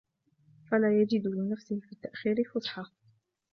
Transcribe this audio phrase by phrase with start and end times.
[0.71, 2.85] فَلَا يَجِدُ لِنَفْسِهِ فِي التَّأْخِيرِ فُسْحَةً